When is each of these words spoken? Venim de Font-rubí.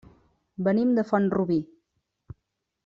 Venim 0.67 0.95
de 0.99 1.03
Font-rubí. 1.11 1.61